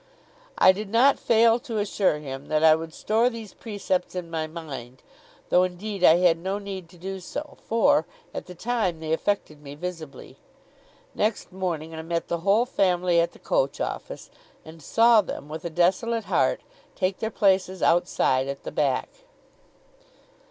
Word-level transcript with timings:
I 0.57 0.71
did 0.71 0.89
not 0.89 1.19
fail 1.19 1.59
to 1.59 1.77
assure 1.77 2.17
him 2.17 2.47
that 2.47 2.63
I 2.63 2.73
would 2.73 2.91
store 2.91 3.29
these 3.29 3.53
precepts 3.53 4.15
in 4.15 4.31
my 4.31 4.47
mind, 4.47 5.03
though 5.49 5.61
indeed 5.61 6.03
I 6.03 6.15
had 6.15 6.39
no 6.39 6.57
need 6.57 6.89
to 6.89 6.97
do 6.97 7.19
so, 7.19 7.57
for, 7.67 8.07
at 8.33 8.47
the 8.47 8.55
time, 8.55 8.99
they 8.99 9.13
affected 9.13 9.61
me 9.61 9.75
visibly. 9.75 10.37
Next 11.13 11.51
morning 11.53 11.93
I 11.93 12.01
met 12.01 12.29
the 12.29 12.39
whole 12.39 12.65
family 12.65 13.19
at 13.21 13.33
the 13.33 13.37
coach 13.37 13.79
office, 13.79 14.31
and 14.65 14.81
saw 14.81 15.21
them, 15.21 15.47
with 15.47 15.65
a 15.65 15.69
desolate 15.69 16.23
heart, 16.23 16.61
take 16.95 17.19
their 17.19 17.29
places 17.29 17.83
outside, 17.83 18.47
at 18.47 18.63
the 18.63 18.71
back. 18.71 19.07